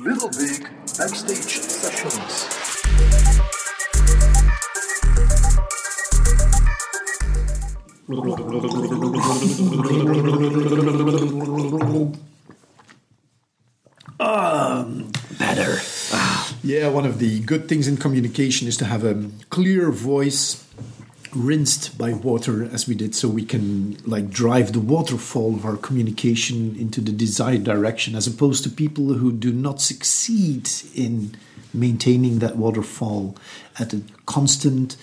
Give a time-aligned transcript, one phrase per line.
[0.00, 0.62] Little Big
[0.96, 2.48] Backstage Sessions.
[14.18, 15.78] Um, better.
[16.62, 20.64] Yeah, one of the good things in communication is to have a clear voice
[21.34, 25.76] rinsed by water as we did so we can like drive the waterfall of our
[25.76, 31.34] communication into the desired direction as opposed to people who do not succeed in
[31.72, 33.34] maintaining that waterfall
[33.78, 34.96] at a constant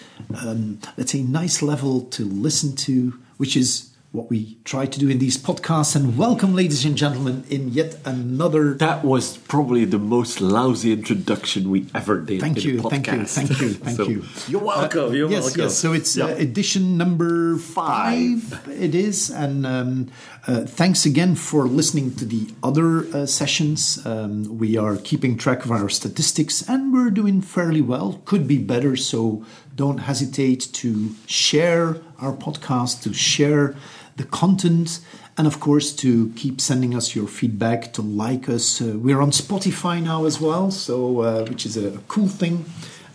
[0.44, 5.08] um, let's say nice level to listen to which is what we try to do
[5.08, 10.00] in these podcasts and welcome ladies and gentlemen in yet another That was probably the
[10.00, 12.42] most lousy introduction we ever did.
[12.42, 14.24] Thank in you, thank you, thank you, thank So, you.
[14.48, 15.14] You're welcome.
[15.14, 15.62] you're yes, welcome.
[15.62, 15.78] yes.
[15.78, 18.68] So it's uh, edition number five.
[18.68, 20.10] It is, and um,
[20.48, 24.04] uh, thanks again for listening to the other uh, sessions.
[24.06, 28.22] Um, we are keeping track of our statistics, and we're doing fairly well.
[28.26, 33.76] Could be better, so don't hesitate to share our podcast, to share
[34.16, 35.00] the content.
[35.38, 38.82] And of course, to keep sending us your feedback, to like us.
[38.82, 42.66] Uh, we're on Spotify now as well, so uh, which is a cool thing.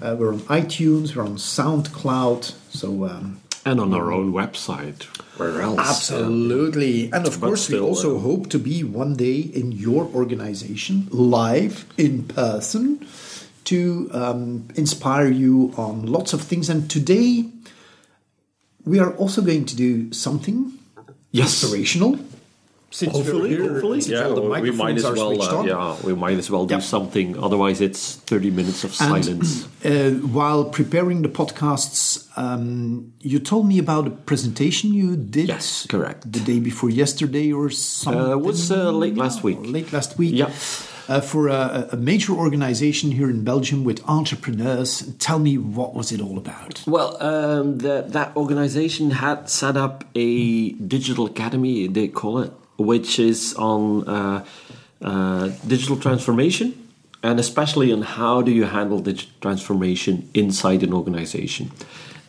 [0.00, 2.54] Uh, we're on iTunes, we're on SoundCloud.
[2.70, 5.04] So um, and on our own website.
[5.38, 5.78] Where else?
[5.78, 10.04] absolutely, and of But course, we also uh, hope to be one day in your
[10.14, 13.06] organization, live in person,
[13.64, 16.68] to um, inspire you on lots of things.
[16.68, 17.48] And today,
[18.84, 20.72] we are also going to do something
[21.32, 21.62] Yes.
[21.64, 22.18] inspirational.
[22.94, 24.28] Since we're Hopefully, here, hopefully, since yeah.
[24.28, 26.80] all the we might as well, uh, yeah, we might as well do Yeah.
[26.94, 27.28] something.
[27.46, 29.66] Otherwise, it's thirty minutes of And, silence.
[29.84, 32.02] Uh, while preparing the podcasts,
[32.36, 35.48] um, you told me about a presentation you did.
[35.48, 36.20] Yes, correct.
[36.36, 38.22] The day before yesterday or something.
[38.22, 39.58] Uh, it was, uh, late last week.
[39.78, 40.34] Late last week.
[40.42, 40.50] Yeah.
[41.06, 44.90] Uh, for a, a major organization here in Belgium with entrepreneurs.
[45.18, 46.74] Tell me what was it all about?
[46.86, 50.30] Well, um, the, that organization had set up a
[50.94, 54.44] digital academy, they call it, which is on uh,
[55.02, 56.84] uh, digital transformation
[57.22, 61.70] and especially on how do you handle digital transformation inside an organization.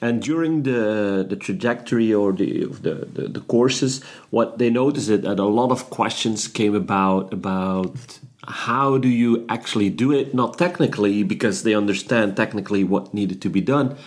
[0.01, 5.22] And during the, the trajectory or the, the, the, the courses, what they noticed is
[5.22, 10.57] that a lot of questions came about about how do you actually do it, not
[10.57, 13.97] technically, because they understand technically what needed to be done,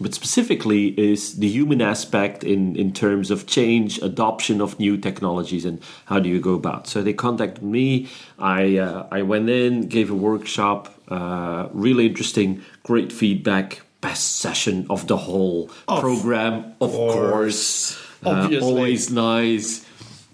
[0.00, 5.64] but specifically is the human aspect in, in terms of change, adoption of new technologies,
[5.64, 6.86] and how do you go about.
[6.86, 8.08] So they contacted me.
[8.38, 14.86] I uh, I went in, gave a workshop, uh, really interesting, great feedback, best session
[14.90, 17.96] of the whole program, of course.
[18.24, 18.68] Uh, Obviously.
[18.68, 19.86] always nice.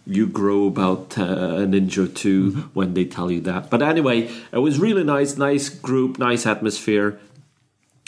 [0.05, 1.23] You grow about uh,
[1.62, 3.71] an inch or 2 when they tell you that.
[3.71, 7.21] But anyway, it was really nice, nice group, nice atmosphere.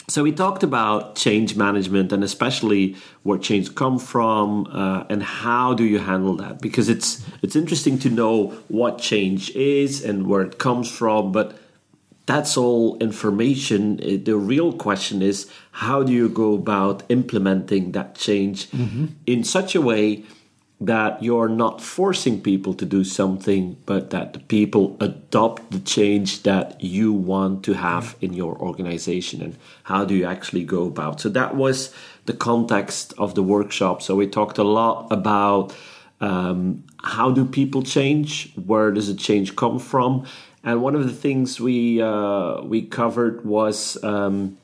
[0.07, 5.73] So we talked about change management and especially where change come from uh, and how
[5.73, 6.61] do you handle that?
[6.61, 11.57] Because it's it's interesting to know what change is and where it comes from but
[12.27, 13.99] that's all information.
[13.99, 18.67] Uh, the real question is how do you go about implementing that change
[19.25, 20.23] in such a way
[20.85, 26.43] that you're not forcing people to do something, but that the people adopt the change
[26.43, 29.41] that you want to have in your organization.
[29.41, 31.21] And how do you actually go about?
[31.21, 31.93] So that was
[32.25, 34.01] the context of the workshop.
[34.01, 35.75] So we talked a lot about
[36.21, 40.25] um, how do people change, where does the change come from,
[40.63, 44.03] and one of the things we uh, we covered was.
[44.03, 44.57] Um,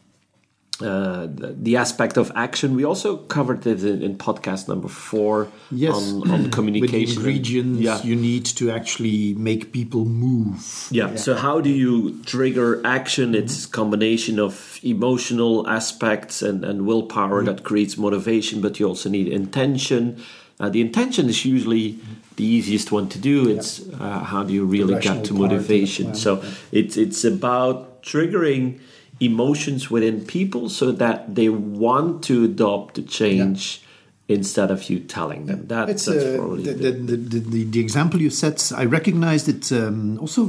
[0.83, 2.75] uh, the, the aspect of action.
[2.75, 5.95] We also covered it in, in podcast number four Yes.
[5.95, 7.17] on, on With communication.
[7.17, 8.01] ingredients Yeah.
[8.03, 10.87] you need to actually make people move.
[10.91, 11.15] yeah.
[11.15, 13.35] So how do you trigger action?
[13.35, 19.09] It's a combination of emotional aspects and, and willpower that creates motivation, but you also
[19.09, 20.17] need intention.
[20.59, 21.97] Uh, the intention is usually
[22.35, 23.49] the easiest one to do.
[23.49, 26.05] It's uh, how do you really get to part of it, motivation?
[26.07, 28.79] well, so it's it's about triggering
[29.21, 33.81] emotions within people so that they want to adopt the change
[34.27, 35.67] instead of you telling them.
[35.67, 38.71] That, It's that's uh, probably the, the- the, the, the, the example you set.
[38.75, 40.43] I recognized it um, also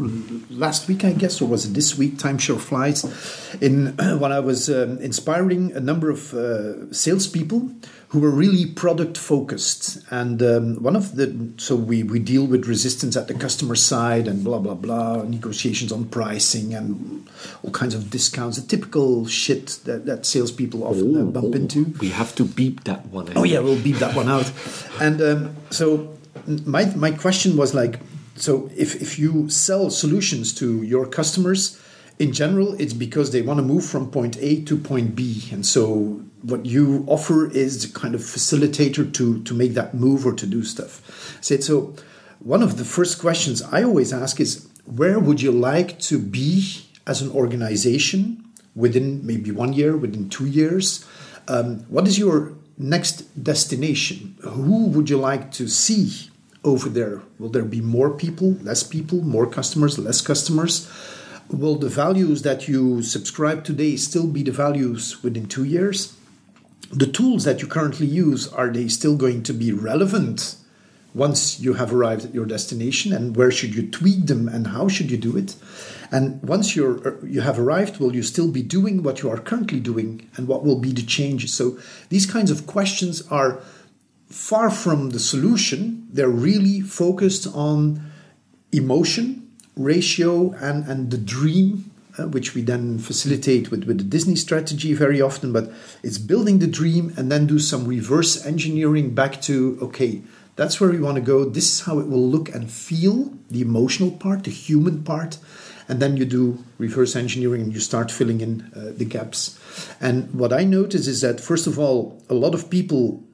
[0.51, 2.17] last week, I guess, or was it this week?
[2.19, 3.05] Time sure flies.
[3.61, 7.71] In when I was um, inspiring a number of uh, salespeople
[8.13, 12.67] who were really product focused, and um, one of the so we we deal with
[12.67, 17.27] resistance at the customer side and blah blah blah negotiations on pricing and
[17.63, 21.85] all kinds of discounts, the typical shit that, that salespeople often uh, bump into.
[22.01, 23.31] we have to beep that one.
[23.31, 23.37] Out.
[23.39, 24.53] Oh yeah, we'll beep that one out.
[25.01, 26.15] And um, so
[26.67, 27.99] my my question was like,
[28.37, 31.81] so if, if you sell solutions to your customers,
[32.23, 35.43] in general, it's because they want to move from point A to point B.
[35.51, 40.33] And so what you offer is kind of facilitator to, to make that move or
[40.33, 41.37] to do stuff.
[41.41, 41.97] So, so
[42.39, 46.85] one of the first questions I always ask is where would you like to be
[47.09, 48.45] as an organization
[48.77, 51.05] within maybe one year, within two years?
[51.49, 54.37] Um, what is your next destination?
[54.43, 56.31] Who would you like to see
[56.63, 57.21] over there?
[57.41, 60.89] Will there be more people, less people, more customers, less customers?
[61.51, 66.17] Will the values that you subscribe today still be the values within two years?
[66.91, 70.57] The tools that you currently use, are they still going to be relevant
[71.15, 73.13] once you have arrived at your destination?
[73.13, 75.57] And where should you tweak them and how should you do it?
[76.11, 79.39] And once you're uh, you have arrived, will you still be doing what you are
[79.39, 81.55] currently doing, and what will be the changes?
[81.55, 81.79] So
[82.11, 83.61] these kinds of questions are
[84.29, 86.07] far from the solution.
[86.13, 88.03] They're really focused on
[88.73, 89.42] emotion,
[89.77, 91.89] ratio, and and the dream.
[92.19, 95.73] Uh, which we then facilitate with, with the Disney strategy very often, but
[96.03, 100.21] it's building the dream and then do some reverse engineering back to okay,
[100.55, 101.45] that's where we want to go.
[101.47, 105.39] This is how it will look and feel the emotional part, the human part,
[105.89, 109.59] and then you do reverse engineering and you start filling in uh, the gaps.
[110.01, 113.25] And what I notice is that, first of all, a lot of people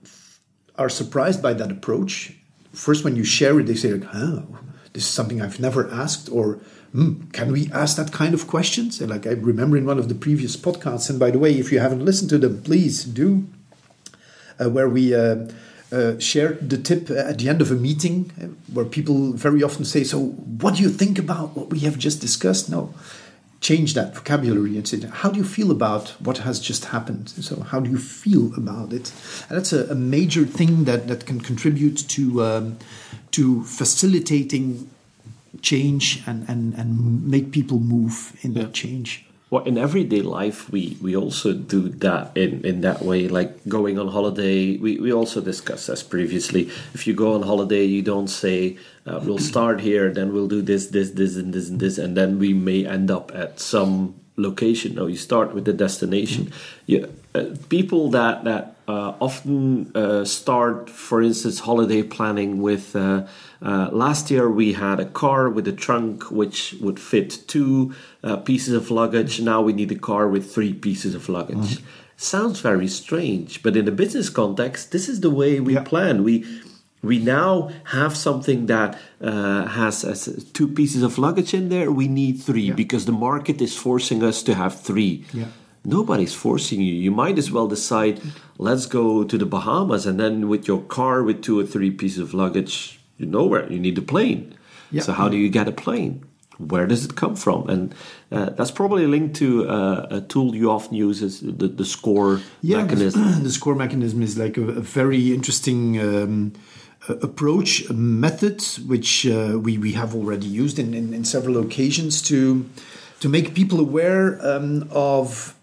[0.77, 2.33] are surprised by that approach.
[2.73, 4.47] First, when you share it, they say, like, oh,
[4.93, 6.61] this is something I've never asked, or
[6.95, 9.01] mm, can we ask that kind of questions?
[9.01, 11.71] And like I remember in one of the previous podcasts, and by the way, if
[11.73, 13.47] you haven't listened to them, please do,
[14.59, 15.49] uh, where we uh,
[15.91, 19.85] uh, share the tip at the end of a meeting uh, where people very often
[19.85, 22.69] say, So, what do you think about what we have just discussed?
[22.69, 22.95] No,
[23.61, 27.31] change that vocabulary and say, How do you feel about what has just happened?
[27.31, 29.13] So, how do you feel about it?
[29.49, 32.79] And that's a, a major thing that, that can contribute to, um,
[33.33, 34.91] to facilitating
[35.63, 38.65] change and, and, and make people move in yeah.
[38.65, 39.25] that change.
[39.51, 43.99] Well in everyday life we we also do that in in that way like going
[43.99, 44.77] on holiday.
[44.77, 46.69] We we also discussed this previously.
[46.93, 48.77] If you go on holiday you don't say
[49.07, 52.15] uh, we'll start here then we'll do this this this and this and this and
[52.15, 54.97] then we may end up at some location.
[54.97, 56.45] No you start with the destination.
[56.45, 56.93] Mm-hmm.
[56.93, 63.27] yeah uh, people that that uh, often uh, start for instance holiday planning with uh,
[63.61, 67.95] uh, last year we had a car with a trunk which would fit two
[68.25, 69.41] uh, pieces of luggage.
[69.41, 71.57] Now we need a car with three pieces of luggage.
[71.59, 71.87] Mm-hmm.
[72.17, 75.83] Sounds very strange, but in a business context, this is the way we yeah.
[75.83, 76.25] plan.
[76.25, 76.45] We
[77.03, 81.93] we now have something that uh, has, has, two pieces of luggage in there.
[81.93, 82.75] We need three yeah.
[82.75, 85.25] because the market is forcing us to have three.
[85.33, 85.47] Yeah.
[85.85, 86.95] Nobody's forcing you.
[86.95, 88.21] You might as well decide,
[88.59, 92.19] let's go to the Bahamas, and then with your car with two or three pieces
[92.19, 94.55] of luggage, you know where you need a plane.
[94.91, 95.05] Yep.
[95.05, 96.25] So how do you get a plane?
[96.59, 97.69] Where does it come from?
[97.69, 97.95] And
[98.33, 102.41] uh, that's probably linked to uh, a tool you often use is the, the score
[102.63, 103.43] yeah, mechanism.
[103.45, 106.53] The score mechanism is like a, a very interesting um,
[107.09, 112.21] approach, a method which uh, we, we have already used in, in, in, several occasions
[112.23, 112.69] to
[113.21, 115.55] to make people aware um, of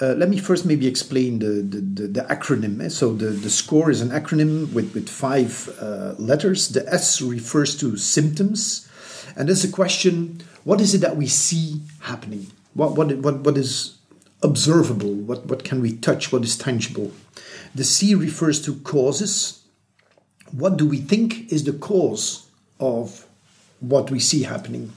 [0.00, 2.90] uh, let me first maybe explain the, the, the, the, acronym.
[2.90, 6.68] So the, the SCORE is an acronym with, with five uh, letters.
[6.70, 8.88] The S refers to symptoms.
[9.36, 12.48] And there's a question, what is it that we see happening?
[12.74, 13.96] What, what, what, what is
[14.42, 15.14] observable?
[15.14, 16.32] What, what can we touch?
[16.32, 17.12] What is tangible?
[17.74, 19.62] The C refers to causes.
[20.50, 22.48] What do we think is the cause
[22.80, 23.26] of
[23.78, 24.92] what we see happening?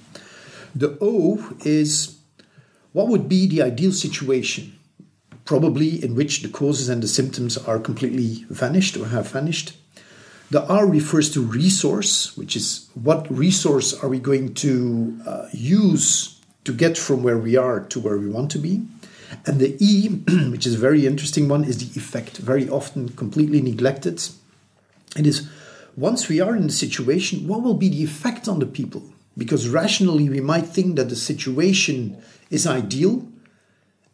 [0.73, 2.17] The O is
[2.93, 4.76] what would be the ideal situation?
[5.47, 9.75] Probably in which the causes and the symptoms are completely vanished or have vanished.
[10.51, 16.39] The R refers to resource, which is what resource are we going to uh, use
[16.65, 18.85] to get from where we are to where we want to be.
[19.45, 20.09] And the E,
[20.51, 24.21] which is a very interesting one, is the effect, very often completely neglected.
[25.15, 25.49] It is
[25.95, 29.03] once we are in the situation, what will be the effect on the people?
[29.37, 33.25] Because rationally, we might think that the situation is ideal,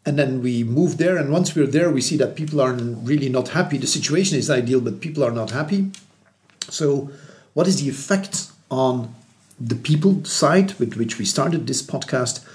[0.05, 3.29] and then we move there and once we're there we see that people are really
[3.29, 3.77] not happy.
[3.77, 5.91] The situation is ideal but people are not happy.
[6.69, 7.11] So
[7.53, 9.13] what is the effect on
[9.59, 12.45] the people side with which we started this podcast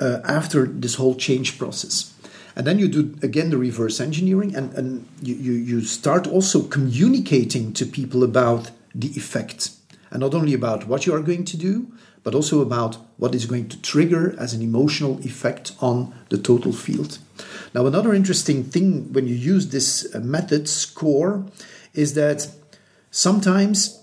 [0.00, 2.12] uh, after this whole change process?
[2.56, 6.62] And then you do again the reverse engineering and, and you, you, you start also
[6.62, 9.70] communicating to people about the effect
[10.10, 11.92] and not only about what you are going to do
[12.26, 16.72] but also about what is going to trigger as an emotional effect on the total
[16.72, 17.18] field.
[17.72, 21.46] Now, another interesting thing when you use this uh, method, SCORE,
[21.94, 22.48] is that
[23.12, 24.02] sometimes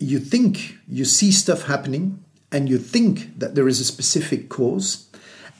[0.00, 5.08] you think you see stuff happening and you think that there is a specific cause.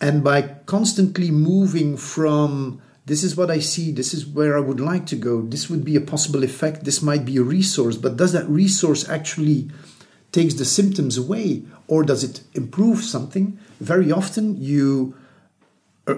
[0.00, 4.80] And by constantly moving from this is what I see, this is where I would
[4.80, 8.16] like to go, this would be a possible effect, this might be a resource, but
[8.16, 9.70] does that resource actually
[10.32, 13.58] takes the symptoms away or does it improve something?
[13.80, 15.14] Very often you
[16.06, 16.14] uh,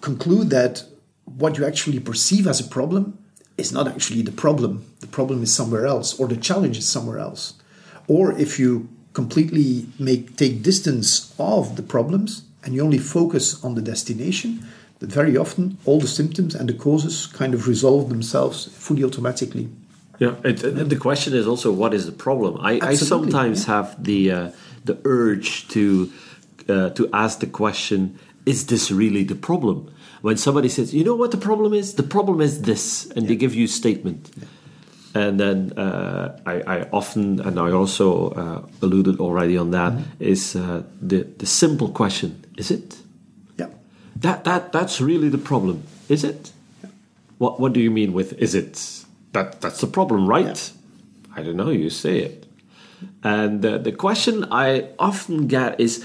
[0.00, 0.84] conclude that
[1.24, 3.18] what you actually perceive as a problem
[3.56, 4.84] is not actually the problem.
[5.00, 7.54] The problem is somewhere else, or the challenge is somewhere else.
[8.08, 13.74] Or if you completely make take distance of the problems and you only focus on
[13.74, 14.66] the destination,
[15.00, 19.68] that very often all the symptoms and the causes kind of resolve themselves fully automatically.
[20.20, 22.58] Yeah, it, and the question is also what is the problem?
[22.60, 23.74] I, I sometimes yeah.
[23.74, 24.50] have the uh,
[24.84, 26.12] the urge to
[26.68, 29.88] uh, to ask the question: Is this really the problem?
[30.20, 31.94] When somebody says, "You know what the problem is?
[31.94, 34.30] The problem is this," and they give you a statement,
[35.14, 40.22] and then uh, I, I often and I also uh, alluded already on that Mm-hmm.
[40.32, 42.98] is uh, the the simple question: Is it?
[43.58, 43.68] Yeah.
[44.16, 46.52] That that that's really the problem, is it?
[47.38, 48.99] What what do you mean with is it?
[49.32, 50.72] That that's the problem, right?
[51.36, 51.70] I don't know.
[51.70, 52.46] You say it,
[53.22, 56.04] and uh, the question I often get is,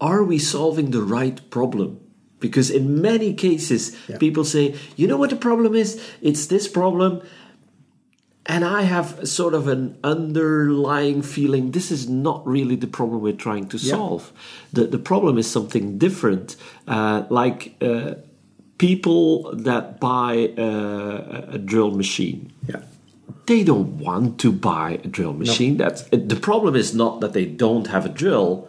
[0.00, 2.00] are we solving the right problem?
[2.40, 4.18] Because in many cases, Yeah.
[4.18, 5.98] people say, you know what the problem is?
[6.20, 7.20] It's this problem.
[8.48, 13.32] And I have sort of an underlying feeling this is not really the problem we're
[13.32, 13.94] trying to Yeah.
[13.96, 14.32] solve.
[14.72, 16.56] The, the problem is something different.
[16.86, 18.14] Uh, like uh,
[18.78, 22.82] people that buy uh, a drill machine Yeah.
[23.46, 25.76] they don't want to buy a drill machine.
[25.76, 26.74] That's the problem.
[26.76, 28.68] Is not that they don't have a drill.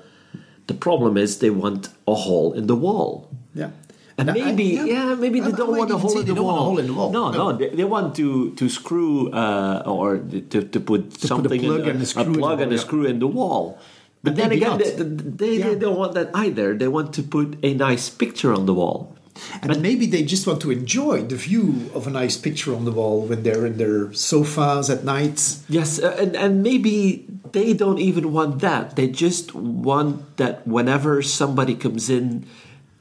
[0.68, 3.30] The problem is they want a hole in the wall.
[3.56, 3.72] Yeah.
[4.20, 6.36] And I- maybe, yeah, maybe they I- don't I want a hole in they the
[6.36, 6.70] don't want a wall.
[6.70, 7.10] hole in the wall.
[7.12, 7.38] No, No.
[7.52, 10.18] no, they, they want to to screw uh, or
[10.52, 12.72] to, to put something plug in and a screw in a the plug wall, and
[12.72, 12.82] a yeah.
[12.88, 13.78] screw in the wall.
[14.24, 15.76] But then again, they, they, they Yeah.
[15.84, 16.74] don't want that either.
[16.78, 19.16] They want to put a nice picture on the wall.
[19.62, 22.91] And maybe they just want to enjoy the view of a nice picture on the
[22.91, 25.58] wall when they're in their sofas at night.
[25.70, 28.96] Yes, uh, and, and maybe they don't even want that.
[28.96, 32.46] They just want that whenever somebody comes in,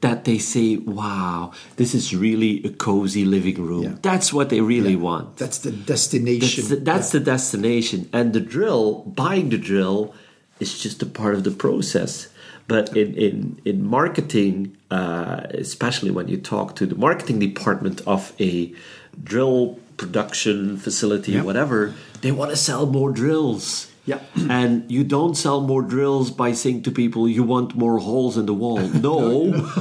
[0.01, 3.95] that they say, "Wow, this is really a cozy living room." Yeah.
[4.01, 5.37] That's what they really want.
[5.37, 6.63] That's the destination.
[6.63, 10.13] That's, the, that's the destination, and the drill, buying the drill,
[10.59, 12.27] is just a part of the process.
[12.67, 18.33] But in in in marketing, uh, especially when you talk to the marketing department of
[18.39, 18.73] a
[19.23, 21.43] drill production facility, Yeah.
[21.43, 23.87] whatever, they want to sell more drills.
[24.05, 24.19] Yeah.
[24.49, 28.45] And you don't sell more drills by saying to people, you want more holes in
[28.45, 28.79] the wall.
[29.09, 29.21] No,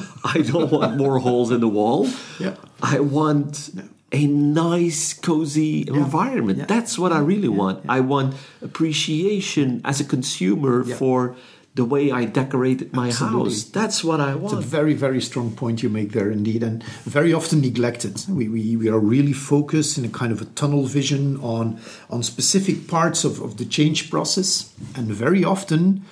[0.35, 2.09] I don't want more holes in the wall.
[2.41, 2.55] Yeah.
[2.95, 3.71] I want
[4.13, 6.59] a nice, cozy environment.
[6.59, 6.67] Yeah.
[6.75, 7.79] That's what I really want.
[7.89, 10.97] I want appreciation as a consumer Yeah.
[10.97, 11.35] for
[11.77, 13.51] the way I decorated my Absolutely.
[13.51, 13.65] house.
[13.65, 14.57] That's what I want.
[14.57, 18.25] It's a very, very strong point you make there, indeed, and very often neglected.
[18.29, 21.79] We, we, we are really focused in a kind of a tunnel vision on,
[22.09, 26.03] on specific parts of, of the change process, and very often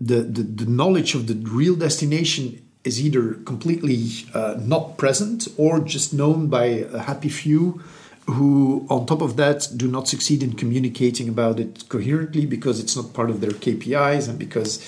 [0.00, 5.78] the, the, the knowledge of the real destination is either completely uh, not present or
[5.78, 7.80] just known by a happy few
[8.26, 12.94] who, on top of that, do not succeed in communicating about it coherently because it's
[12.94, 14.78] not part of their KPIs and because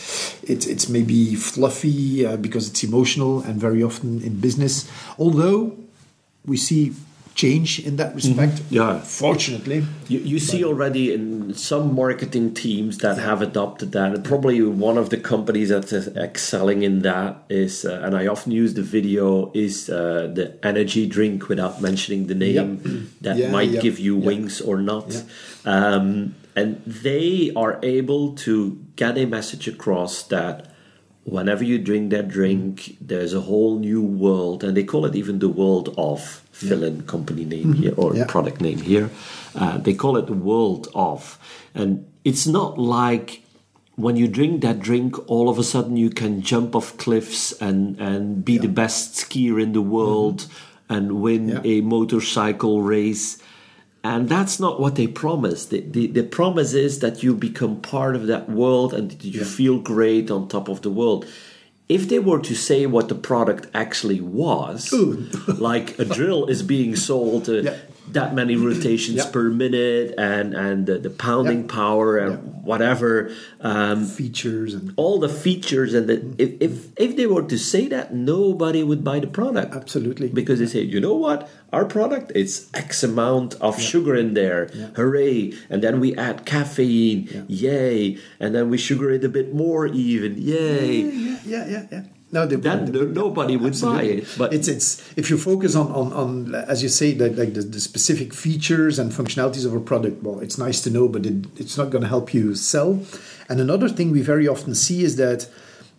[0.45, 4.88] it's it's maybe fluffy, uh, because it's emotional, and very often in business.
[5.19, 5.76] Although
[6.47, 6.93] we see
[7.35, 9.00] change in that respect, Yeah.
[9.00, 9.85] fortunately.
[10.09, 14.14] You, you see already in some marketing teams that have adopted that.
[14.14, 18.26] And probably one of the companies that is excelling in that is, uh, and I
[18.29, 23.50] often use the video, is uh, the energy drink without mentioning the name that Yeah,
[23.50, 24.26] might yeah, give you yeah.
[24.26, 25.12] wings or not.
[25.12, 25.23] Yeah.
[25.75, 30.71] Um, and they are able to get a message across that
[31.25, 35.41] whenever you drink that drink, there's a whole new world, and they call it even
[35.41, 38.18] the world of fill-in company name here or Mm-hmm.
[38.18, 38.26] Yeah.
[38.26, 39.11] product name here.
[39.54, 41.38] Uh, they call it the world of,
[41.75, 43.42] and it's not like
[43.96, 48.00] when you drink that drink, all of a sudden you can jump off cliffs and
[48.00, 50.46] and be the best skier in the world
[50.88, 51.66] and win Mm-hmm.
[51.66, 51.78] Yeah.
[51.78, 53.38] a motorcycle race.
[54.02, 55.64] And that's not what they promise.
[55.66, 59.44] The, the, the promise is that you become part of that world and that you
[59.44, 61.25] feel great on top of the world.
[61.88, 64.91] If they were to say what the product actually was,
[65.59, 67.76] like a drill is being sold, uh, Yeah.
[68.14, 69.30] That many rotations Yeah.
[69.30, 71.75] per minute and and the, the pounding Yeah.
[71.80, 72.62] power and Yeah.
[72.71, 73.30] whatever.
[73.61, 76.73] Um, features and all the features and the, if, if
[77.04, 80.28] if they were to say that nobody would buy the product Absolutely.
[80.28, 84.66] because they say you know what our product is x amount of sugar in there
[84.97, 89.87] hooray and then we add caffeine yay and then we sugar it a bit more
[89.88, 92.02] even yay yeah, yeah, yeah, yeah.
[92.35, 93.14] No, they Then wouldn't.
[93.14, 94.88] nobody would buy it, but- it's it's
[95.21, 96.31] if you focus on on, on
[96.73, 100.17] as you say like, like the, the specific features and functionalities of a product.
[100.25, 102.91] Well, it's nice to know, but it, it's not going to help you sell.
[103.49, 105.41] And another thing we very often see is that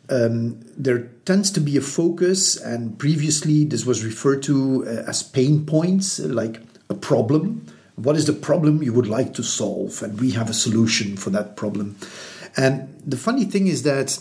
[0.09, 4.55] um, there tends to be a focus, and previously this was referred to
[4.87, 6.55] uh, as pain points, like
[6.89, 7.65] a problem.
[7.95, 10.03] What is the problem you would like to solve?
[10.03, 11.95] And we have a solution for that problem.
[12.57, 12.73] And
[13.13, 14.19] the funny thing is that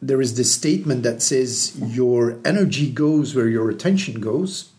[0.00, 4.70] there is this statement that says your energy goes where your attention goes,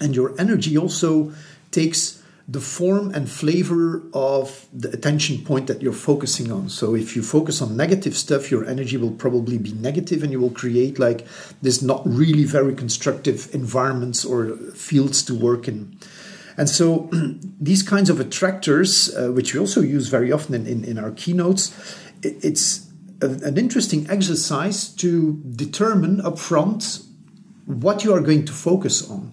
[0.00, 1.32] and your energy also
[1.70, 6.68] takes the form and flavor of the attention point that you're focusing on.
[6.68, 10.40] So if you focus on negative stuff, your energy will probably be negative and you
[10.40, 11.26] will create like
[11.62, 15.98] this not really very constructive environments or fields to work in.
[16.58, 17.10] And so
[17.60, 21.12] these kinds of attractors, uh, which we also use very often in, in, in our
[21.12, 21.72] keynotes,
[22.22, 22.86] it, it's
[23.20, 27.06] an interesting exercise to determine upfront
[27.66, 29.32] what you are going to focus on.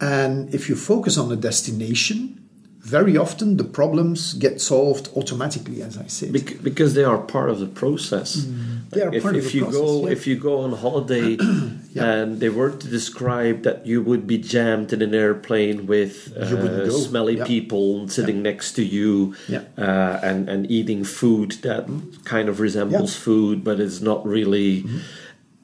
[0.00, 2.45] And if you focus on a destination,
[2.86, 6.32] very often the problems get solved automatically, as I said.
[6.32, 8.36] Bec- because they are part of the process.
[8.36, 8.90] Mm.
[8.90, 10.12] They are if, part of the you process, go yeah.
[10.12, 11.36] if you go on holiday
[11.96, 12.04] Yeah.
[12.12, 16.90] and they were to describe that you would be jammed in an airplane with uh,
[16.90, 17.44] smelly Yeah.
[17.46, 19.34] people sitting next to you
[19.78, 21.86] uh, and and eating food that
[22.24, 24.84] kind of resembles food but is not really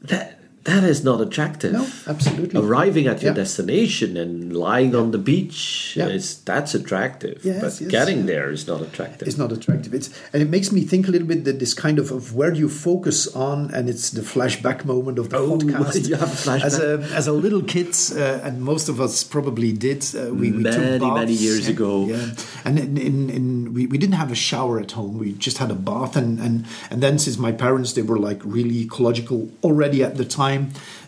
[0.00, 0.31] that
[0.64, 1.73] that is not attractive.
[1.73, 2.61] No, absolutely.
[2.61, 3.42] Arriving at your Yeah.
[3.42, 6.09] destination and lying on the beach Yeah.
[6.09, 7.40] is that's attractive.
[7.42, 9.26] Yes, but yes, getting there is not attractive.
[9.28, 9.92] It's not attractive.
[9.99, 12.50] It's and it makes me think a little bit that this kind of, of where
[12.54, 16.09] do you focus on, and it's the flashback moment of the Oh, podcast.
[16.09, 16.64] you have a flashback.
[16.64, 16.90] As a
[17.21, 20.00] as a little kid, uh, and most of us probably did.
[20.14, 22.07] Uh, we, we Many, took many years ago.
[22.07, 22.35] Yeah,
[22.66, 25.14] and in, in, in we, we didn't have a shower at home.
[25.19, 26.54] We just had a bath, and and
[26.90, 30.51] and then since my parents they were like really ecological already at the time.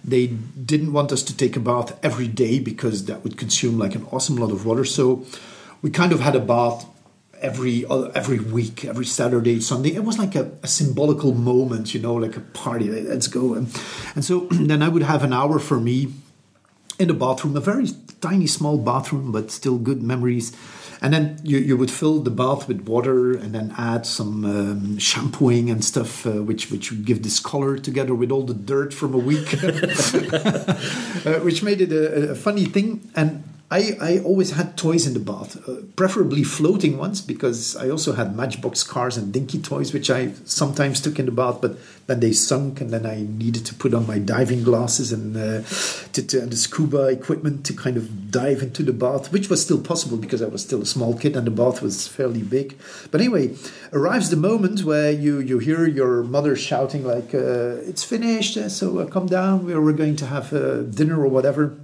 [0.04, 3.94] They didn't want us to take a bath every day because that would consume like
[3.94, 4.84] an awesome lot of water.
[4.84, 5.24] So
[5.82, 6.86] we kind of had a bath
[7.40, 9.94] every uh, every week, every Saturday, Sunday.
[9.94, 12.88] It was like a, a symbolical moment, you know, like a party.
[12.90, 13.54] Let's go.
[13.54, 13.68] And,
[14.14, 16.12] and so then I would have an hour for me
[16.98, 17.88] in the bathroom, a very
[18.20, 20.52] tiny, small bathroom, but still good memories.
[21.04, 24.96] And then you, you would fill the bath with water and then add some um,
[24.96, 28.94] shampooing and stuff, uh, which which would give this color together with all the dirt
[28.94, 33.10] from a week, uh, which made it a, a funny thing.
[33.14, 37.90] And I, I always had toys in the bath, uh, preferably floating ones, because I
[37.90, 41.76] also had Matchbox cars and dinky toys, which I sometimes took in the bath, but
[42.06, 45.62] then they sunk, and then I needed to put on my diving glasses and, uh,
[46.12, 49.60] to, to, and the scuba equipment to kind of dive into the bath, which was
[49.60, 52.78] still possible because I was still a small kid and the bath was fairly big.
[53.10, 53.56] But anyway,
[53.92, 59.00] arrives the moment where you, you hear your mother shouting, like, uh, it's finished, so
[59.00, 61.76] uh, come down, we're, we're going to have uh, dinner or whatever.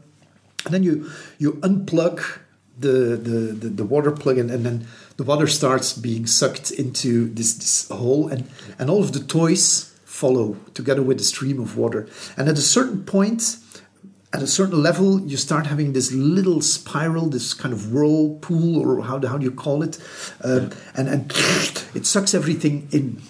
[0.64, 2.40] And then you you unplug
[2.78, 7.28] the the, the, the water plug and, and then the water starts being sucked into
[7.34, 11.76] this, this hole and, and all of the toys follow together with the stream of
[11.76, 12.08] water.
[12.36, 13.56] And at a certain point,
[14.32, 19.02] at a certain level, you start having this little spiral, this kind of whirlpool, or
[19.02, 19.98] how, how do you call it?
[20.42, 21.32] Um, and, and
[21.94, 23.20] it sucks everything in.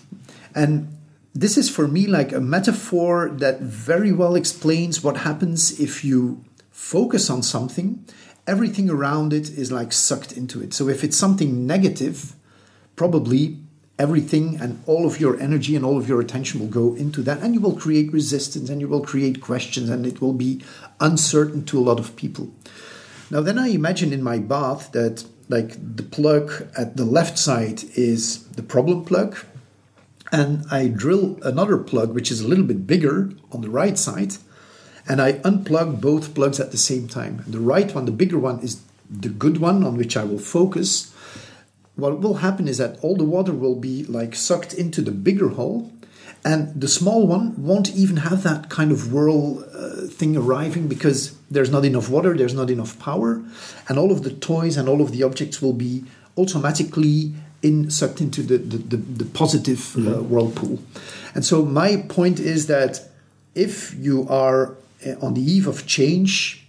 [0.55, 0.97] And
[1.35, 6.45] this is for me like a metaphor that very well explains what happens if you
[6.81, 8.03] focus on something,
[8.47, 10.73] everything around it is like sucked into it.
[10.73, 12.35] So if it's something negative,
[12.97, 13.59] probably
[13.99, 17.39] everything and all of your energy and all of your attention will go into that
[17.43, 20.65] and you will create resistance and you will create questions and it will be
[21.01, 22.51] uncertain to a lot of people.
[23.31, 27.85] Now then I imagine in my bath that like the plug at the left side
[27.95, 29.37] is the problem plug
[30.33, 34.37] and I drill another plug which is a little bit bigger on the right side
[35.11, 37.43] and I unplug both plugs at the same time.
[37.45, 41.13] The right one, the bigger one, is the good one on which I will focus.
[41.97, 45.49] What will happen is that all the water will be like sucked into the bigger
[45.49, 45.91] hole,
[46.45, 51.35] and the small one won't even have that kind of whirl uh, thing arriving because
[51.51, 53.43] there's not enough water, there's not enough power,
[53.89, 56.05] and all of the toys and all of the objects will be
[56.39, 60.79] automatically in sucked into the the, the, the positive uh, whirlpool.
[61.35, 63.11] And so my point is that
[63.57, 64.80] if you are uh,
[65.21, 66.67] on the eve of change,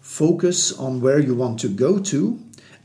[0.00, 2.38] focus on where you want to go to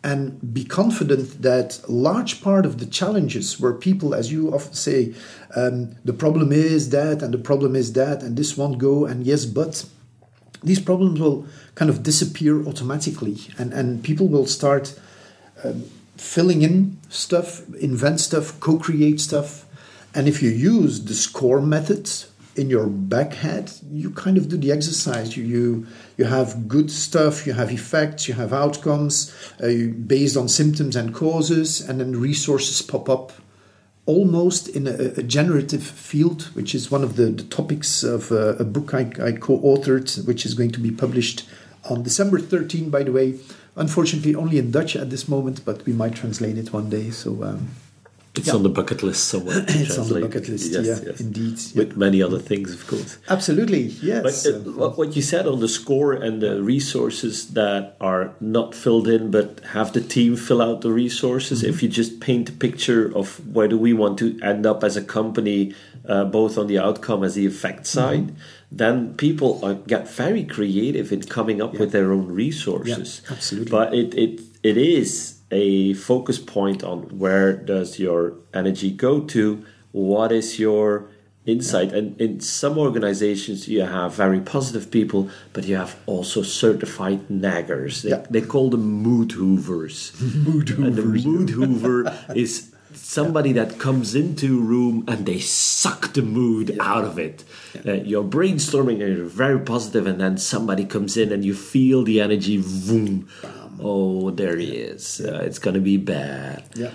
[0.04, 5.16] and be confident that large part of the challenges where people, as you often say,
[5.56, 9.26] um, the problem is that and the problem is that and this won't go and
[9.26, 9.84] yes, but
[10.64, 15.00] these problems will kind of disappear automatically and, and people will start
[15.64, 15.84] um,
[16.18, 19.66] filling in stuff, invent stuff, co create stuff.
[20.14, 24.58] And if you use the score methods, in your back head, you kind of do
[24.58, 25.36] the exercise.
[25.36, 25.88] You you,
[26.18, 29.68] you have good stuff, you have effects, you have outcomes uh,
[30.08, 33.34] based on symptoms and causes, and then resources pop up
[34.06, 38.56] almost in a, a generative field, which is one of the, the topics of uh,
[38.58, 41.48] a book I, I co authored, which is going to be published
[41.90, 43.40] on December 13, by the way.
[43.76, 47.10] Unfortunately, only in Dutch at this moment, but we might translate it one day.
[47.12, 47.44] So.
[47.44, 47.70] Um,
[48.38, 48.54] it's yeah.
[48.54, 49.64] on the bucket list somewhere.
[49.68, 51.20] it's on the bucket list, yes, yeah, yes.
[51.20, 51.60] indeed.
[51.76, 53.18] With many other things, of course.
[53.30, 54.46] Absolutely, yes.
[54.46, 59.08] But uh, what you said on the score and the resources that are not filled
[59.08, 61.62] in, but have the team fill out the resources.
[61.62, 61.70] Mm-hmm.
[61.70, 64.98] If you just paint a picture of where do we want to end up as
[64.98, 65.74] a company,
[66.08, 68.00] uh, both on the outcome as the effect mm-hmm.
[68.00, 68.36] side, mm-hmm.
[68.72, 73.22] then people are, get very creative in coming up with their own resources.
[73.30, 73.72] absolutely.
[73.72, 79.66] But it, it, it is a focus point on where does your energy go to
[79.92, 81.08] what is your
[81.46, 81.94] insight?
[81.94, 88.02] And in some organizations you have very positive people but you have also certified naggers.
[88.02, 88.26] They, yeah.
[88.30, 90.20] they call them mood hoovers.
[90.46, 95.40] Mood hoovers and the mood hoover is somebody that comes into a room and they
[95.40, 96.84] suck the mood yeah.
[96.84, 97.44] out of it.
[97.74, 97.92] Yeah.
[97.92, 102.04] uh, you're brainstorming and you're very positive and then somebody comes in and you feel
[102.04, 103.28] the energy boom
[103.80, 105.22] oh, there he is.
[105.22, 106.64] Uh, it's going to be bad.
[106.76, 106.92] Yeah.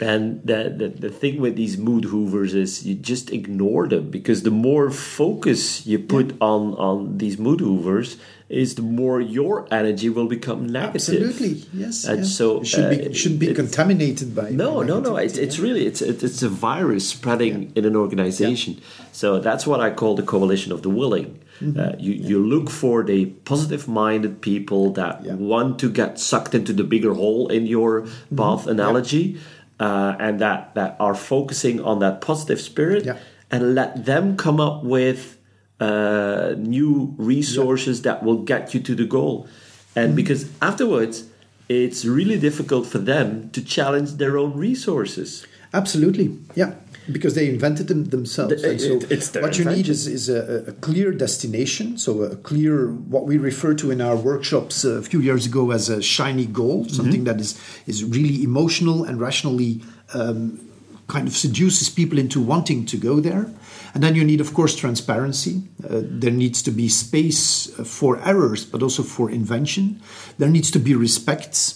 [0.00, 4.42] And the, the, the thing with these mood hoovers is you just ignore them because
[4.42, 6.36] the more focus you put yeah.
[6.40, 8.16] on, on these mood hoovers
[8.48, 11.22] is the more your energy will become negative.
[11.22, 12.04] Absolutely, yes.
[12.04, 14.50] And so it should be, uh, shouldn't be contaminated by.
[14.50, 15.16] No, no, no.
[15.16, 18.80] It's, it's really it's it's a virus spreading in an organization.
[19.12, 21.40] So that's what I call the coalition of the willing.
[21.62, 21.80] Mm-hmm.
[21.80, 22.28] Uh, you, yeah.
[22.28, 25.34] you look for the positive minded people that yeah.
[25.34, 28.36] want to get sucked into the bigger hole in your mm-hmm.
[28.36, 29.38] bath analogy
[29.80, 29.86] yeah.
[29.86, 33.06] uh, and that, that are focusing on that positive spirit
[33.50, 35.38] and let them come up with
[35.78, 39.46] uh, new resources that will get you to the goal.
[39.94, 40.16] And mm-hmm.
[40.16, 41.28] because afterwards,
[41.68, 45.46] it's really difficult for them to challenge their own resources.
[45.72, 46.74] Absolutely, yeah
[47.10, 48.62] because they invented them themselves.
[48.62, 52.92] The, so it, what you need is, is a, a, clear destination, so a clear
[52.92, 56.84] what we refer to in our workshops a few years ago as a shiny goal,
[56.84, 56.94] mm-hmm.
[56.94, 59.82] something that is is really emotional and rationally
[60.14, 60.60] um,
[61.08, 63.50] kind of seduces people into wanting to go there.
[63.94, 65.62] And then you need, of course, transparency.
[65.84, 70.00] Uh, there needs to be space for errors, but also for invention.
[70.38, 71.74] There needs to be respect.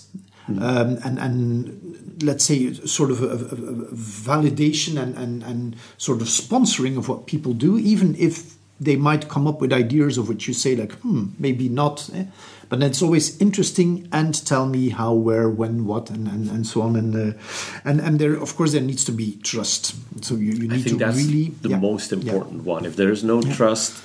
[0.49, 6.21] Um, and, and let's say, sort of a, a, a validation and, and, and sort
[6.21, 10.29] of sponsoring of what people do, even if they might come up with ideas of
[10.29, 12.11] which you say like, hmm, maybe not.
[12.15, 12.25] Eh?
[12.69, 16.83] But it's always interesting and tell me how, where, when, what, and, and, and so
[16.83, 16.97] on.
[16.97, 17.39] And uh,
[17.85, 19.95] and and there, of course, there needs to be trust.
[20.25, 22.73] So you, you need to really the yeah, most important yeah.
[22.73, 22.85] one.
[22.85, 23.55] If there is no yeah.
[23.55, 24.03] trust,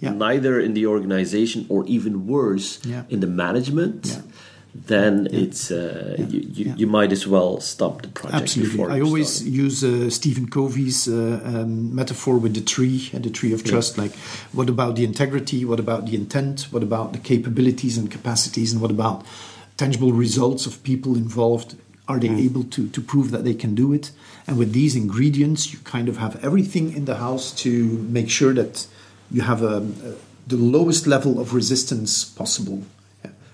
[0.00, 2.78] neither in the organization or even worse
[3.08, 4.16] in the management
[4.74, 5.40] then yeah.
[5.40, 6.26] it's uh, yeah.
[6.26, 6.74] You, you, yeah.
[6.76, 8.42] you, might as well stop the project.
[8.42, 9.50] Absolutely, I always start.
[9.50, 13.96] use uh, Stephen Covey's uh, um, metaphor with the tree and the tree of trust.
[13.96, 14.14] Like,
[14.52, 15.64] what about the integrity?
[15.64, 16.68] What about the intent?
[16.72, 18.72] What about the capabilities and capacities?
[18.72, 19.24] And what about
[19.76, 21.76] tangible results of people involved?
[22.08, 22.44] Are they mm.
[22.44, 24.10] able to to prove that they can do it?
[24.46, 27.70] And with these ingredients, you kind of have everything in the house to
[28.10, 28.86] make sure that
[29.30, 30.14] you have a, a
[30.46, 32.82] the lowest level of resistance possible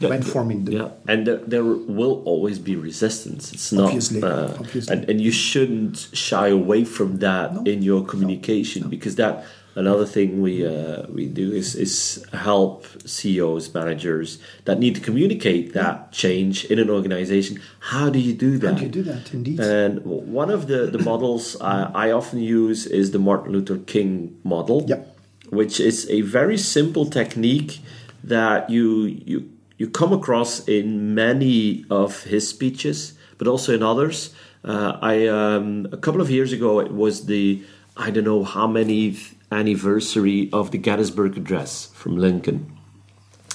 [0.09, 4.49] when forming the yeah and there, there, will always be resistance it's not obviously, uh,
[4.59, 4.97] obviously.
[4.97, 8.91] And, and you shouldn't shy away from that no, in your communication no, no.
[8.91, 14.95] because that another thing we uh, we do is is help CEOs managers that need
[14.95, 16.07] to communicate that yeah.
[16.11, 19.61] change in an organization how do you do that how do you do that indeed
[19.61, 24.41] and one of the the models I, I often use is the Martin Luther King
[24.45, 25.17] model yep.
[25.51, 27.81] which is a very simple technique
[28.25, 34.35] that you you you come across in many of his speeches, but also in others.
[34.63, 37.63] Uh, I um, a couple of years ago it was the
[37.97, 39.17] I don't know how many
[39.51, 42.77] anniversary of the Gettysburg Address from Lincoln.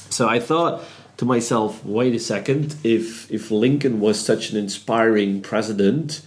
[0.10, 0.84] So I thought
[1.18, 6.22] to myself, wait a second, if if Lincoln was such an inspiring president,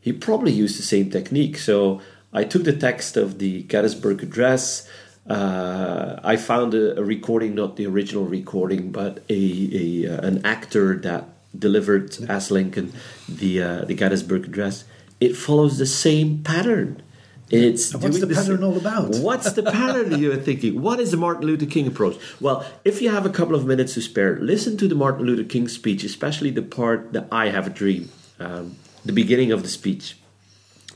[0.00, 1.58] he probably used the same technique.
[1.58, 2.00] So
[2.32, 4.88] I took the text of the Gettysburg Address
[5.30, 10.44] uh, I found a, a recording, not the original recording, but a, a uh, an
[10.44, 12.92] actor that delivered as Lincoln
[13.28, 14.84] the uh, the Gettysburg Address.
[15.20, 17.02] It follows the same pattern.
[17.50, 19.08] It's And what's the pattern same- all about?
[19.28, 20.80] What's the pattern you're thinking?
[20.80, 22.16] What is the Martin Luther King approach?
[22.40, 25.42] Well, if you have a couple of minutes to spare, listen to the Martin Luther
[25.42, 29.68] King speech, especially the part that I have a dream, um, the beginning of the
[29.68, 30.16] speech.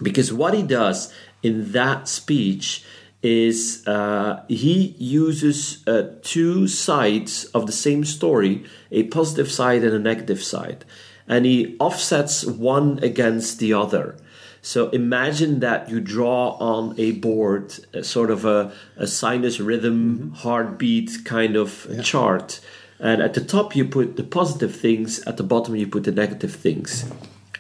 [0.01, 2.85] Because what he does in that speech
[3.25, 9.95] is uh, he uses uh, two sides of the same story, a positive side and
[9.95, 10.85] a negative side,
[11.27, 14.17] and he offsets one against the other.
[14.61, 20.33] So imagine that you draw on a board a sort of a, a sinus rhythm,
[20.37, 22.61] heartbeat kind of chart.
[22.99, 26.13] And at the top, you put the positive things, at the bottom, you put the
[26.13, 27.11] negative things.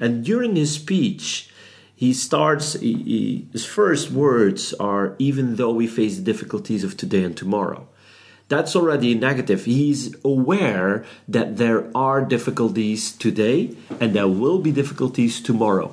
[0.00, 1.50] And during his speech,
[1.96, 6.96] he starts, he, he- his first words are, even though we face the difficulties of
[6.96, 7.87] today and tomorrow.
[8.48, 9.64] That's already negative.
[9.64, 15.92] He's aware that there are difficulties today and there will be difficulties tomorrow.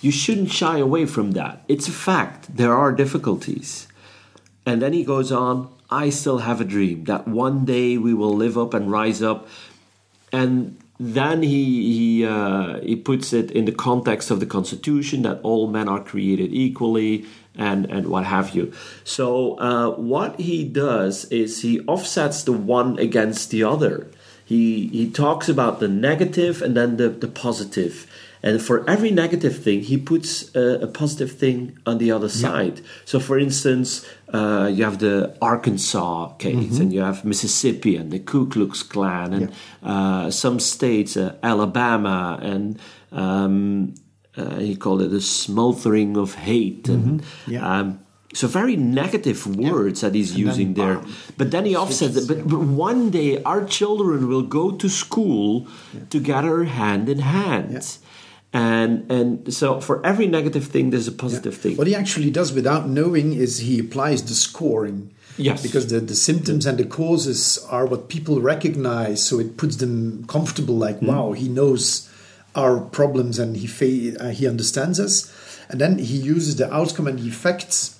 [0.00, 1.62] You shouldn't shy away from that.
[1.68, 2.56] It's a fact.
[2.56, 3.88] There are difficulties.
[4.64, 8.34] And then he goes on, I still have a dream that one day we will
[8.36, 9.48] live up and rise up.
[10.32, 15.40] And then he he uh, he puts it in the context of the Constitution that
[15.42, 17.24] all men are created equally
[17.56, 18.70] and and what have you.
[19.02, 24.08] So uh, what he does is he offsets the one against the other.
[24.44, 28.06] He he talks about the negative and then the, the positive.
[28.42, 32.80] And for every negative thing, he puts a, a positive thing on the other side.
[33.04, 38.18] So, for instance, uh, you have the Arkansas case, and you have Mississippi and the
[38.18, 42.78] Ku Klux Klan, and uh, some states, uh, Alabama, and
[43.12, 43.94] um,
[44.36, 46.88] uh, he called it a smothering of hate.
[46.88, 47.60] And Yeah.
[47.80, 48.00] um,
[48.32, 51.00] so, very negative words that he's And using there.
[51.36, 52.28] But then he offsets it.
[52.28, 55.66] But, but one day, our children will go to school
[56.08, 57.72] together, hand in hand.
[58.52, 61.76] And and so for every negative thing, there's a positive thing.
[61.76, 65.10] What he actually does without knowing is he applies the scoring.
[65.36, 65.62] Yes.
[65.62, 70.24] Because the, the symptoms and the causes are what people recognize, so it puts them
[70.26, 70.74] comfortable.
[70.76, 71.06] Like, Hmm.
[71.06, 72.08] wow, he knows
[72.56, 75.32] our problems and he fa- uh, he understands us,
[75.68, 77.99] and then he uses the outcome and the effects.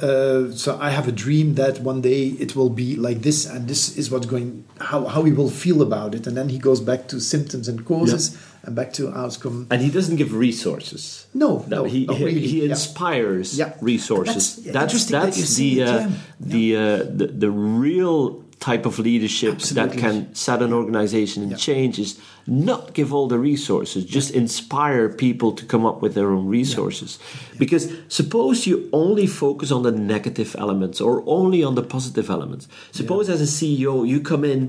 [0.00, 3.66] Uh, so I have a dream that one day it will be like this, and
[3.66, 6.80] this is what's going how how he will feel about it, and then he goes
[6.80, 9.66] back to symptoms and causes and back to outcome.
[9.70, 11.26] and he doesn't give resources.
[11.32, 13.72] No, no, no, he he, really, he inspires Yeah.
[13.80, 14.56] resources.
[14.56, 16.10] That's- yeah, that's interesting that that's you the uh, yeah.
[16.40, 21.66] the, uh, the the real type of leadership that can set an organization and Yeah.
[21.70, 22.10] change is
[22.68, 27.10] not give all the resources, just inspire people to come up with their own resources.
[27.62, 27.84] Because
[28.20, 32.64] suppose you only focus on the negative elements or only on the positive elements.
[33.00, 34.62] Suppose as a CEO you come in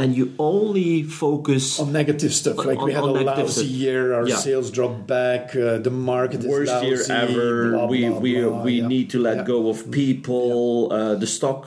[0.00, 0.90] and you only
[1.24, 2.56] focus on negative stuff.
[2.70, 3.82] Like On- we had on a negative lousy stuff.
[3.84, 4.36] year, our Yeah.
[4.48, 7.50] sales dropped back, uh, the market is worst lousy, year ever.
[7.72, 8.92] blah, we blah, we blah, we yeah.
[8.94, 9.52] need to let Yeah.
[9.52, 10.52] go of people.
[10.98, 11.60] Uh, the stock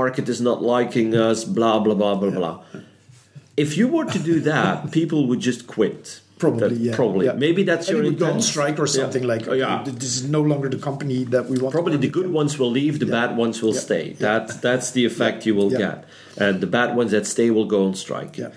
[0.00, 1.23] market is not liking us.
[1.32, 2.56] Blah blah blah blah blah.
[3.56, 6.20] If you were to do that, people would just quit.
[6.38, 6.96] Probably, yeah.
[6.96, 7.26] Probably.
[7.26, 7.32] yeah.
[7.46, 9.00] Maybe that's and your would go on strike or Yeah.
[9.02, 9.46] something like.
[9.48, 9.84] Oh, yeah.
[9.86, 11.72] This is no longer the company that we want.
[11.72, 13.80] Probably the good ones will leave, the bad ones will Yeah.
[13.88, 14.04] stay.
[14.18, 15.78] That that's the effect you will Yeah.
[15.84, 15.98] get,
[16.36, 18.36] and the bad ones that stay will go on strike.
[18.36, 18.48] Yeah.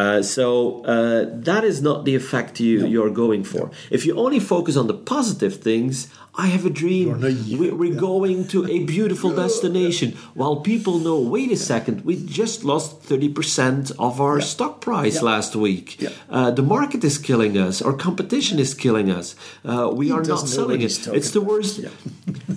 [0.00, 0.46] Uh, so
[0.84, 3.70] uh, that is not the effect you you're going for.
[3.96, 7.20] If you only focus on the positive things, I have a dream.
[7.20, 10.12] We're going to a beautiful destination.
[10.34, 15.22] While people know, wait a second, we just lost thirty percent of our stock price
[15.22, 16.04] last week.
[16.28, 17.80] Uh, the market is killing us.
[17.80, 19.36] Our competition is killing us.
[19.64, 21.06] Uh, we are not selling it.
[21.08, 21.80] It's the worst.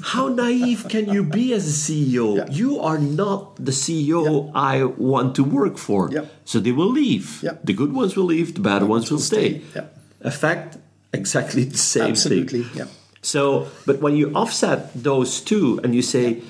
[0.01, 2.51] How naive can you be as a CEO?
[2.51, 4.51] You are not the CEO.
[4.55, 6.09] I want to work for.
[6.45, 7.45] So they will leave.
[7.63, 9.61] The good ones will leave, the bad ones will stay.
[9.75, 9.85] Yeah.
[10.21, 10.77] Effect
[11.13, 12.63] exactly the same Absolutely.
[12.63, 12.77] thing.
[12.79, 12.87] Yeah.
[13.27, 16.43] So, but when you offset those two and you say,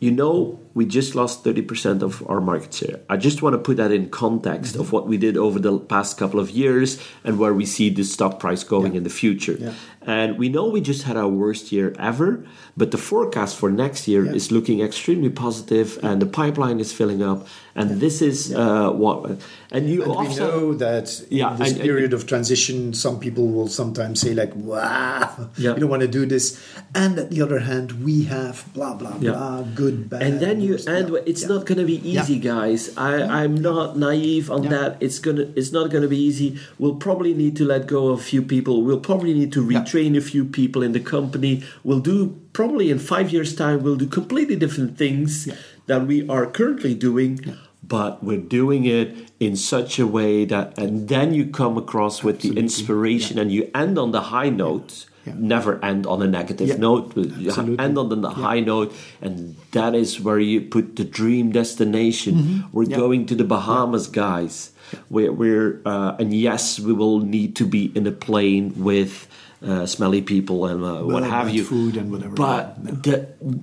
[0.00, 3.00] you know, we just lost 30% of our market share.
[3.08, 6.18] I just want to put that in context of what we did over the past
[6.18, 8.98] couple of years and where we see the stock price going Yeah.
[8.98, 9.56] in the future.
[9.60, 9.72] Yeah.
[10.06, 12.44] And we know we just had our worst year ever,
[12.76, 14.32] but the forecast for next year Yeah.
[14.38, 17.46] is looking extremely positive and the pipeline is filling up.
[17.76, 19.38] And this is uh, what,
[19.72, 23.18] and you And we know that in Yeah, this and- and- period of transition, some
[23.18, 26.56] people will sometimes say like, "Wow, you don't want to do this,"
[26.94, 30.22] and at the other hand, we have blah blah blah good good, bad.
[30.22, 31.08] and then you end.
[31.10, 31.48] Yeah, it's yeah.
[31.48, 32.96] not going to be easy, guys.
[32.96, 34.70] I, I'm not naive on Yeah.
[34.70, 34.90] that.
[35.00, 35.46] It's gonna.
[35.56, 36.58] It's not going to be easy.
[36.78, 38.82] We'll probably need to let go of a few people.
[38.82, 41.62] We'll probably need to retrain a few people in the company.
[41.82, 43.82] We'll do probably in five years' time.
[43.82, 45.48] We'll do completely different things
[45.86, 47.56] than we are currently doing.
[47.86, 52.40] But we're doing it in such a way that, and then you come across with
[52.40, 55.04] the inspiration, and you end on the high note.
[55.26, 55.32] Yeah.
[55.38, 56.76] Never end on a negative Yeah.
[56.76, 57.16] note.
[57.16, 62.64] You end on the high note, and that is where you put the dream destination.
[62.72, 62.90] We're Mm-hmm.
[62.92, 62.96] Yeah.
[62.98, 64.70] going to the Bahamas, guys.
[65.08, 69.26] We're, we're uh, and yes, we will need to be in a plane with
[69.64, 71.64] uh, smelly people and uh, what have you.
[71.64, 72.34] food and whatever.
[72.36, 72.92] But Yeah.
[73.02, 73.16] the,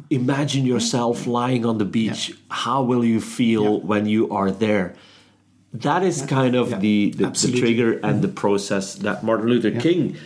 [0.10, 2.34] imagine yourself lying on the beach.
[2.50, 3.86] How will you feel Yeah.
[3.86, 4.96] when you are there?
[5.74, 6.80] That is kind of Yeah.
[6.80, 10.18] the, the, the trigger and the process that Martin Luther King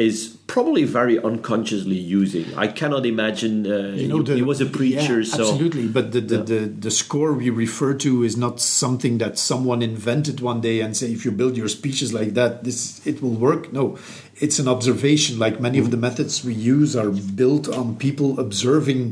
[0.00, 2.44] is probably very unconsciously using.
[2.56, 3.54] I cannot imagine.
[3.66, 5.86] Uh, You know, he, the- he was a preacher, yeah, so absolutely.
[5.88, 10.40] But the the, the the score we refer to is not something that someone invented
[10.40, 13.62] one day and say if you build your speeches like that, this it will work.
[13.72, 13.96] No,
[14.44, 15.38] it's an observation.
[15.38, 17.10] Like many of the methods we use are
[17.42, 19.02] built on people observing.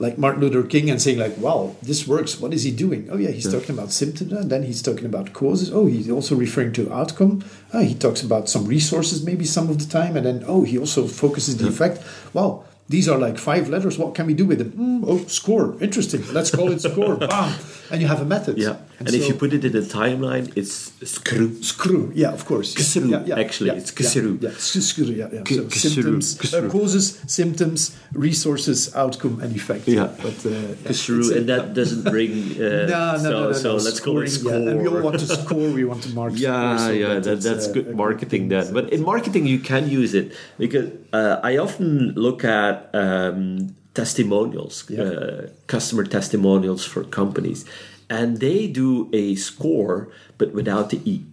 [0.00, 2.38] Like Martin Luther King and saying like, "Wow, this works.
[2.40, 3.08] What is he doing?
[3.10, 5.72] Oh yeah, he's talking about symptoms, and then he's talking about causes.
[5.72, 7.42] Oh, he's also referring to outcome.
[7.74, 10.78] Ah, he talks about some resources, maybe some of the time, and then oh, he
[10.78, 12.00] also focuses the effect.
[12.32, 13.98] Wow, these are like five letters.
[13.98, 14.70] What can we do with them?
[14.70, 15.74] Hmm, oh, score.
[15.82, 16.22] Interesting.
[16.32, 17.16] Let's call it score.
[17.32, 17.58] Bam.
[17.90, 18.56] And you have a method.
[18.58, 18.76] yeah.
[18.98, 21.62] And, if so- you put it in a timeline, it's screw.
[21.62, 22.74] Screw, yeah, of course.
[22.74, 24.42] Ksru, yeah, yeah, actually, yeah, it's ksru.
[24.42, 25.44] Yeah, yeah, yeah, yeah.
[25.44, 26.66] So ksru, symptoms, ksru.
[26.66, 29.86] uh, causes, symptoms, resources, outcome, and effect.
[29.86, 30.10] Yeah.
[30.20, 32.32] but uh, Screw, and that doesn't bring.
[32.60, 33.84] Uh, no, no, so, no, no, so no.
[33.86, 34.52] let's call it score.
[34.52, 34.68] Yeah.
[34.70, 35.70] And we all want to score.
[35.70, 36.32] We want to mark.
[36.36, 38.48] score, Yeah, so yeah, that that, that's uh, good marketing.
[38.48, 43.76] Then, but in marketing, you can use it because uh, I often look at um,
[43.94, 45.02] testimonials, Yeah.
[45.02, 47.64] uh, customer testimonials for companies,
[48.10, 51.24] and they do a score, but without the e.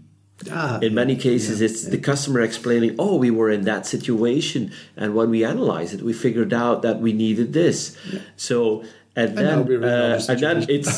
[0.52, 5.16] Ah, in many cases, it's the customer explaining, "Oh, we were in that situation, and
[5.16, 7.96] when we analyzed it, we figured out that we needed this."
[8.36, 8.84] So,
[9.16, 10.92] and, now then, we're in another uh, and then it's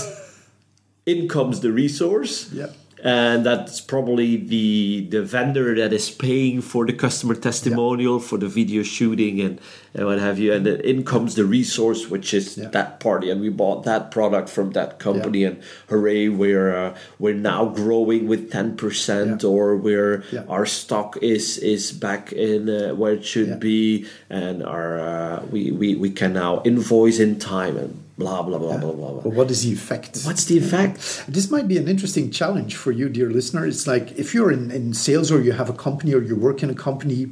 [1.06, 2.68] in comes the resource, Yeah.
[3.04, 8.48] And that's probably the the vendor that is paying for the customer testimonial for the
[8.48, 9.62] video shooting and,
[9.94, 12.70] and what have you and then in comes the resource which is Yeah.
[12.70, 17.36] that party and we bought that product from that company and hooray we're uh, we're
[17.36, 19.50] now growing with 10% Yeah.
[19.50, 20.44] or we're Yeah.
[20.50, 23.56] our stock is is back in uh, where it should Yeah.
[23.58, 28.58] be and our uh, we, we we can now invoice in time and blah blah
[28.58, 29.22] blah blah blah, blah.
[29.22, 30.24] But what is the effect?
[30.24, 33.66] what's the effect This might be an interesting challenge for you, dear listener.
[33.66, 36.64] It's like if you're in, in sales or you have a company or you work
[36.64, 37.32] in a company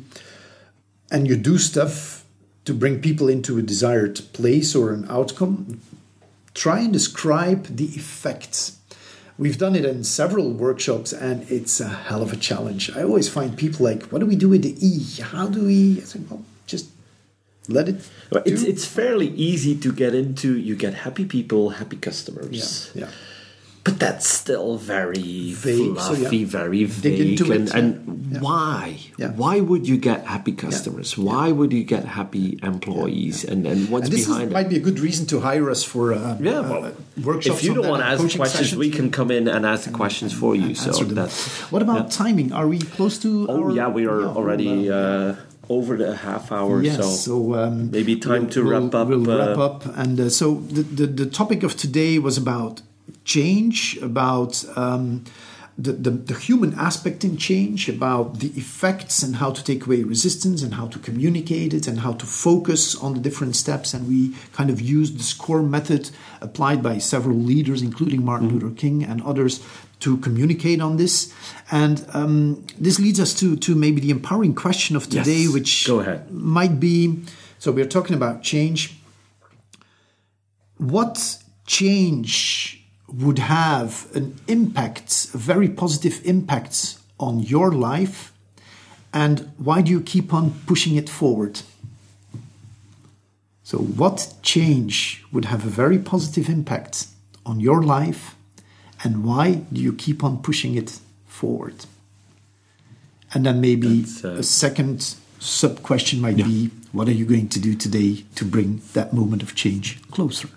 [1.11, 2.23] and you do stuff
[2.65, 5.81] to bring people into a desired place or an outcome,
[6.53, 8.77] try and describe the effects.
[9.37, 12.89] We've done it in several workshops and it's a hell of a challenge.
[12.95, 15.21] I always find people like, what do we do with the E?
[15.21, 15.97] How do we?
[16.01, 16.89] I say, well, just
[17.69, 17.95] let it.
[18.45, 18.69] It's do.
[18.69, 20.57] it's fairly easy to get into.
[20.57, 22.91] You get happy people, happy customers.
[22.93, 23.11] yeah, yeah.
[23.85, 26.47] But that's still very Vague, so fluffy, yeah.
[26.47, 27.39] very vague.
[27.39, 28.39] and it, and yeah.
[28.41, 28.97] why?
[29.37, 31.15] Why would you get happy customers?
[31.19, 33.45] Why would you get happy employees?
[33.45, 34.53] And and what's And is, behind it?
[34.53, 37.59] might be a good reason to hire us for uh, Yeah, uh, well, workshops.
[37.59, 38.79] if you don't want to ask questions, sessions.
[38.79, 40.73] we can come in and ask the questions for you.
[40.73, 41.13] So them.
[41.13, 41.37] that's
[41.69, 42.53] What about timing?
[42.53, 43.45] Are we close to?
[43.53, 45.35] oh yeah, we are already uh,
[45.69, 46.81] over the half hour.
[46.83, 49.07] Yes, so, so, um, maybe time to we'll- wrap up.
[49.07, 52.81] We'll uh, wrap up, and uh, so the, the the topic of today was about
[53.23, 55.23] change, about um,
[55.77, 60.03] the, the the human aspect in change, about the effects and how to take away
[60.03, 63.93] resistance and how to communicate it and how to focus on the different steps.
[63.93, 68.59] And we kind of used the SCORE method applied by several leaders, including Martin Mm-hmm.
[68.59, 69.59] Luther King and others.
[69.99, 71.33] To communicate on this,
[71.71, 75.87] and um, this leads us to to maybe the empowering question of today, Yes, which
[75.87, 76.31] go ahead.
[76.31, 77.23] might be
[77.59, 78.93] so we're talking about change.
[80.77, 88.31] What change would have an impact a very positive impact on your life?
[89.13, 91.61] And why do you keep on pushing it forward?
[93.63, 97.07] So what change would have a very positive impact
[97.45, 98.34] on your life
[99.05, 101.85] and why do you keep on pushing it forward
[103.33, 107.59] and then maybe uh, a second sub question might be what are you going to
[107.59, 110.47] do today to bring that moment of change closer?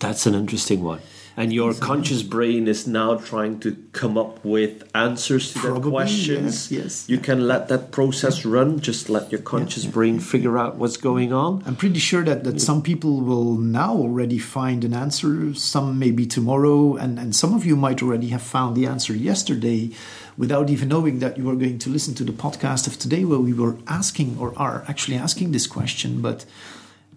[0.00, 1.00] That's an interesting one.
[1.36, 6.70] And your conscious brain is now trying to come up with answers to Probably, questions.
[6.70, 7.08] yes, yes.
[7.08, 8.80] You can let that process run.
[8.80, 11.62] Just let your conscious brain figure out what's going on.
[11.66, 16.26] I'm pretty sure that, that some people will now already find an answer, some maybe
[16.26, 19.90] tomorrow, and, and some of you might already have found the answer yesterday
[20.36, 23.38] without even knowing that you were going to listen to the podcast of today where
[23.38, 26.20] we were asking or are actually asking this question.
[26.22, 26.44] But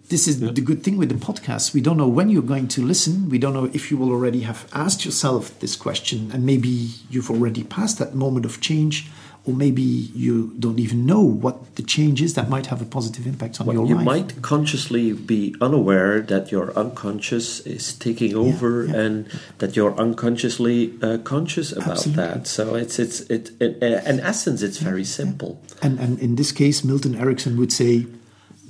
[0.08, 1.74] this is the good thing with the podcast.
[1.74, 3.28] We don't know when you're going to listen.
[3.28, 7.30] We don't know if you will already have asked yourself this question and maybe you've
[7.30, 9.08] already passed that moment of change
[9.44, 13.26] or maybe you don't even know what the change is that might have a positive
[13.26, 14.00] impact on your you life.
[14.00, 18.96] You might consciously be unaware that your unconscious is taking over yeah.
[18.96, 22.24] and that you're unconsciously uh, conscious about Absolutely.
[22.24, 26.52] that so it's it's it, it in essence it's very simple And, and in this
[26.52, 28.06] case, Milton Erickson would say,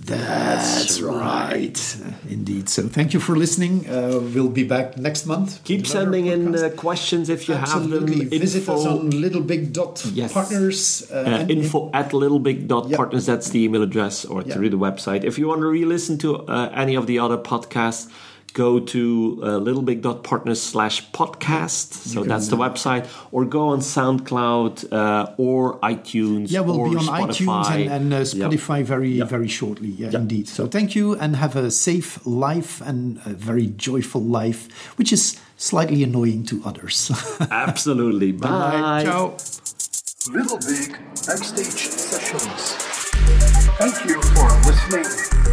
[0.07, 1.97] That's, right.
[2.31, 2.69] Indeed.
[2.69, 3.89] So thank you for listening.
[3.89, 5.63] Uh, we'll be back next month.
[5.65, 8.21] keep sending in uh, questions if you Absolutely.
[8.21, 10.13] have them Visit us on littlebig.partners.
[10.13, 10.33] Yes.
[10.33, 14.55] Partners, uh, Uh, info at littlebig.partners, that's the email address, or Yeah.
[14.55, 15.25] through the website.
[15.25, 18.07] If you want to re listen to uh, any of the other podcasts,
[18.57, 19.03] go to
[19.43, 21.93] uh, littlebig.partners slash podcast.
[21.93, 26.51] So can, that's the website, or go on SoundCloud uh, or iTunes.
[26.51, 27.65] Yeah, we'll or be on Spotify.
[27.65, 28.27] iTunes and, and uh, Yep.
[28.51, 29.29] Spotify very, Yep.
[29.29, 29.89] very shortly.
[29.89, 30.21] Yeah, Yep.
[30.23, 30.49] indeed.
[30.49, 34.63] So thank you and have a safe life and a very joyful life,
[34.99, 37.11] which is slightly annoying to others.
[37.51, 38.33] Absolutely.
[38.33, 39.03] Bye.
[39.05, 39.37] Ciao.
[40.33, 40.91] Little Big
[41.27, 42.63] Backstage Sessions.
[43.79, 45.46] Thank you for listening.